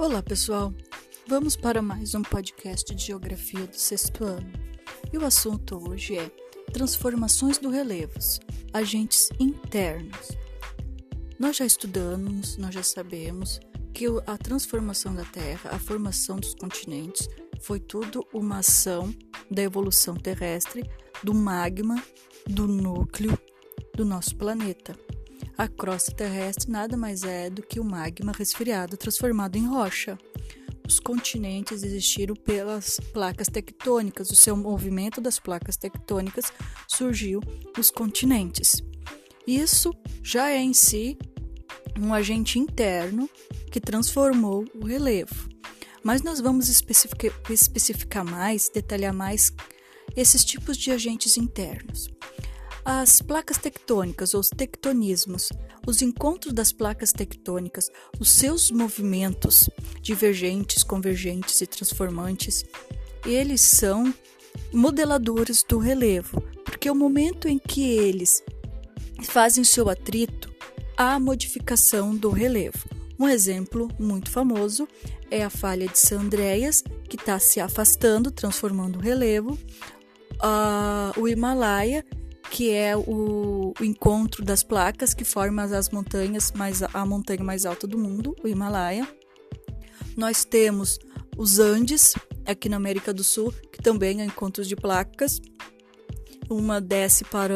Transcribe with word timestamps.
Olá, 0.00 0.22
pessoal. 0.22 0.72
Vamos 1.28 1.56
para 1.56 1.82
mais 1.82 2.14
um 2.14 2.22
podcast 2.22 2.94
de 2.94 3.04
Geografia 3.04 3.66
do 3.66 3.76
sexto 3.76 4.24
ano. 4.24 4.50
E 5.12 5.18
o 5.18 5.26
assunto 5.26 5.76
hoje 5.76 6.16
é 6.16 6.30
transformações 6.72 7.58
do 7.58 7.68
relevos, 7.68 8.40
agentes 8.72 9.28
internos. 9.38 10.30
Nós 11.38 11.58
já 11.58 11.66
estudamos, 11.66 12.56
nós 12.56 12.74
já 12.74 12.82
sabemos 12.82 13.60
que 13.92 14.06
a 14.26 14.38
transformação 14.38 15.14
da 15.14 15.26
Terra, 15.26 15.68
a 15.70 15.78
formação 15.78 16.38
dos 16.38 16.54
continentes, 16.54 17.28
foi 17.60 17.78
tudo 17.78 18.26
uma 18.32 18.60
ação 18.60 19.14
da 19.50 19.60
evolução 19.60 20.16
terrestre, 20.16 20.82
do 21.22 21.34
magma, 21.34 22.02
do 22.46 22.66
núcleo 22.66 23.38
do 23.94 24.06
nosso 24.06 24.34
planeta. 24.34 24.98
A 25.60 25.68
crosta 25.68 26.10
terrestre 26.10 26.70
nada 26.70 26.96
mais 26.96 27.22
é 27.22 27.50
do 27.50 27.60
que 27.60 27.78
o 27.78 27.84
magma 27.84 28.32
resfriado 28.32 28.96
transformado 28.96 29.56
em 29.56 29.66
rocha. 29.66 30.16
Os 30.88 30.98
continentes 30.98 31.82
existiram 31.82 32.34
pelas 32.34 32.98
placas 33.12 33.46
tectônicas, 33.46 34.30
o 34.30 34.34
seu 34.34 34.56
movimento 34.56 35.20
das 35.20 35.38
placas 35.38 35.76
tectônicas 35.76 36.50
surgiu 36.88 37.42
nos 37.76 37.90
continentes. 37.90 38.82
Isso 39.46 39.92
já 40.22 40.48
é 40.48 40.56
em 40.56 40.72
si 40.72 41.18
um 41.98 42.14
agente 42.14 42.58
interno 42.58 43.28
que 43.70 43.82
transformou 43.82 44.64
o 44.74 44.86
relevo. 44.86 45.46
Mas 46.02 46.22
nós 46.22 46.40
vamos 46.40 46.70
especificar 46.70 48.24
mais, 48.24 48.70
detalhar 48.70 49.12
mais 49.12 49.52
esses 50.16 50.42
tipos 50.42 50.78
de 50.78 50.90
agentes 50.90 51.36
internos. 51.36 52.08
As 52.84 53.20
placas 53.20 53.58
tectônicas, 53.58 54.34
ou 54.34 54.40
os 54.40 54.48
tectonismos, 54.48 55.50
os 55.86 56.00
encontros 56.00 56.52
das 56.52 56.72
placas 56.72 57.12
tectônicas, 57.12 57.90
os 58.18 58.30
seus 58.30 58.70
movimentos 58.70 59.68
divergentes, 60.00 60.82
convergentes 60.82 61.60
e 61.60 61.66
transformantes, 61.66 62.64
eles 63.24 63.60
são 63.60 64.12
modeladores 64.72 65.62
do 65.62 65.78
relevo, 65.78 66.40
porque 66.64 66.90
o 66.90 66.94
momento 66.94 67.48
em 67.48 67.58
que 67.58 67.82
eles 67.82 68.42
fazem 69.22 69.62
seu 69.62 69.88
atrito, 69.88 70.52
há 70.96 71.18
modificação 71.20 72.16
do 72.16 72.30
relevo. 72.30 72.88
Um 73.18 73.28
exemplo 73.28 73.88
muito 73.98 74.30
famoso 74.30 74.88
é 75.30 75.44
a 75.44 75.50
falha 75.50 75.86
de 75.86 75.98
San 75.98 76.20
Andreas, 76.20 76.82
que 77.08 77.16
está 77.16 77.38
se 77.38 77.60
afastando, 77.60 78.30
transformando 78.30 78.98
o 78.98 79.02
relevo. 79.02 79.58
Uh, 80.42 81.20
o 81.20 81.28
Himalaia, 81.28 82.04
que 82.50 82.72
é 82.72 82.96
o, 82.96 83.72
o, 83.78 83.84
encontro 83.84 84.44
das 84.44 84.64
placas 84.64 85.14
que 85.14 85.24
formam 85.24 85.64
as 85.64 85.88
montanhas, 85.88 86.50
mais, 86.52 86.82
a 86.82 87.06
montanha 87.06 87.44
mais 87.44 87.64
alta 87.64 87.86
do 87.86 87.96
mundo, 87.96 88.34
o 88.42 88.48
Himalaia. 88.48 89.08
Nós 90.16 90.44
temos 90.44 90.98
os 91.38 91.60
Andes, 91.60 92.14
aqui 92.44 92.68
na 92.68 92.76
América 92.76 93.14
do 93.14 93.22
Sul, 93.22 93.52
que 93.72 93.80
também 93.80 94.20
é 94.20 94.24
encontros 94.24 94.66
de 94.66 94.74
placas. 94.74 95.40
Uma 96.50 96.80
desce 96.80 97.24
para 97.24 97.54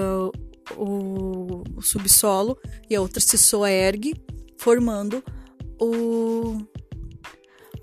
o, 0.77 1.65
o 1.77 1.83
subsolo 1.83 2.56
e 2.89 2.95
a 2.95 3.00
outra 3.00 3.20
se 3.20 3.37
soergue, 3.37 4.15
formando 4.56 5.25
o, 5.81 6.65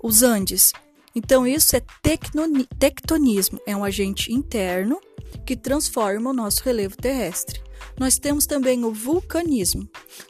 os 0.02 0.22
Andes. 0.22 0.72
Então, 1.14 1.46
isso 1.46 1.76
é 1.76 1.82
tectonismo, 2.00 3.60
é 3.66 3.76
um 3.76 3.84
agente 3.84 4.32
interno 4.32 4.98
que 5.44 5.56
transforma 5.56 6.30
o 6.30 6.34
nosso 6.34 6.62
relevo 6.62 6.96
terrestre. 6.96 7.62
Nós 7.98 8.18
temos 8.18 8.46
também 8.46 8.84
o 8.84 8.92
vulcanismo. 8.92 9.88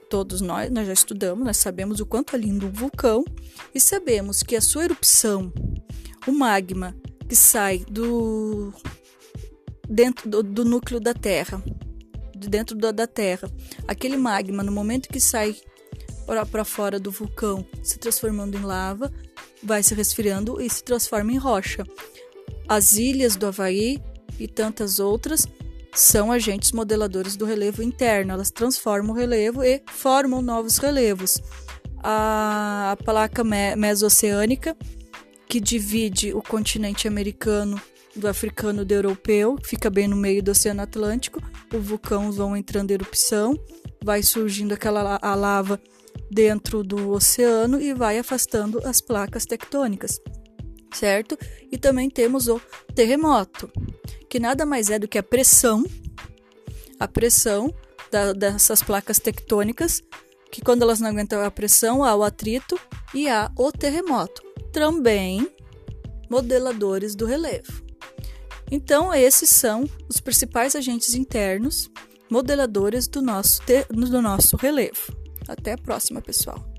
Todos 0.09 0.41
nós, 0.41 0.70
nós 0.70 0.86
já 0.86 0.92
estudamos, 0.92 1.44
nós 1.44 1.56
sabemos 1.56 2.00
o 2.00 2.06
quanto 2.06 2.34
é 2.34 2.39
lindo 2.39 2.67
um 2.67 2.72
vulcão 2.72 3.25
e 3.75 3.81
sabemos 3.81 4.42
que 4.42 4.56
a 4.56 4.61
sua 4.61 4.84
erupção, 4.84 5.53
o 6.27 6.33
magma 6.33 6.94
que 7.28 7.37
sai 7.37 7.84
do 7.88 8.72
dentro 9.88 10.28
do, 10.28 10.43
do 10.43 10.65
núcleo 10.65 11.00
da 11.00 11.12
Terra, 11.12 11.62
de 12.34 12.49
dentro 12.49 12.76
da, 12.76 12.91
da 12.91 13.06
Terra, 13.06 13.50
aquele 13.87 14.16
magma 14.16 14.62
no 14.62 14.72
momento 14.72 15.09
que 15.09 15.21
sai 15.21 15.56
para 16.50 16.65
fora 16.65 16.99
do 16.99 17.10
vulcão, 17.10 17.66
se 17.82 17.99
transformando 17.99 18.56
em 18.56 18.62
lava, 18.62 19.12
vai 19.62 19.82
se 19.82 19.94
resfriando 19.94 20.60
e 20.60 20.69
se 20.69 20.82
transforma 20.82 21.32
em 21.32 21.37
rocha. 21.37 21.84
As 22.69 22.94
ilhas 22.94 23.37
do 23.37 23.47
Havaí 23.47 24.03
e 24.42 24.48
tantas 24.48 24.98
outras 24.98 25.47
são 25.94 26.32
agentes 26.32 26.72
modeladores 26.72 27.36
do 27.36 27.44
relevo 27.44 27.82
interno. 27.82 28.32
Elas 28.32 28.50
transformam 28.50 29.12
o 29.12 29.19
relevo 29.19 29.62
e 29.62 29.82
formam 29.86 30.41
novos 30.41 30.78
relevos. 30.78 31.38
A, 32.03 32.92
a 32.92 33.04
placa 33.04 33.44
me 33.44 33.76
mesoceânica, 33.76 34.76
que 35.47 35.60
divide 35.60 36.32
o 36.32 36.42
continente 36.42 37.06
americano 37.06 37.81
do 38.16 38.28
africano 38.28 38.84
do 38.84 38.92
europeu, 38.92 39.56
fica 39.62 39.88
bem 39.88 40.08
no 40.08 40.16
meio 40.16 40.42
do 40.42 40.50
Oceano 40.50 40.82
Atlântico. 40.82 41.41
O 41.72 41.78
vulcão 41.78 42.32
vão 42.32 42.56
entrando 42.56 42.91
em 42.91 42.94
erupção, 42.94 43.58
vai 44.02 44.22
surgindo 44.22 44.75
aquela 44.75 45.19
a 45.22 45.34
lava 45.34 45.81
dentro 46.31 46.82
do 46.82 47.10
oceano 47.10 47.81
e 47.81 47.92
vai 47.92 48.19
afastando 48.19 48.81
as 48.86 49.00
placas 49.00 49.44
tectônicas, 49.44 50.20
certo? 50.92 51.38
E 51.70 51.76
também 51.76 52.08
temos 52.08 52.48
o 52.48 52.60
terremoto, 52.94 53.70
que 54.32 54.41
nada 54.41 54.65
mais 54.65 54.88
é 54.88 54.98
do 54.98 55.06
que 55.06 55.19
a 55.19 55.22
pressão, 55.22 55.84
a 56.98 57.06
pressão 57.06 57.70
da, 58.10 58.32
dessas 58.32 58.82
placas 58.82 59.19
tectônicas, 59.19 60.03
que 60.50 60.62
quando 60.62 60.81
elas 60.81 61.00
não 61.00 61.10
aguentam 61.10 61.44
a 61.44 61.50
pressão, 61.50 62.03
há 62.03 62.16
o 62.16 62.22
atrito 62.22 62.81
e 63.12 63.28
há 63.28 63.53
o 63.59 63.70
terremoto. 63.70 64.43
Também 64.72 65.47
modeladores 66.31 67.15
do 67.15 67.26
relevo. 67.26 67.84
Então, 68.70 69.12
esses 69.12 69.50
são 69.50 69.84
os 70.09 70.19
principais 70.19 70.75
agentes 70.75 71.14
internos 71.14 71.91
modeladores 72.31 73.06
do 73.06 73.20
nosso, 73.20 73.60
do 73.91 74.22
nosso 74.22 74.56
relevo. 74.56 75.14
Até 75.47 75.72
a 75.72 75.76
próxima, 75.76 76.22
pessoal! 76.22 76.72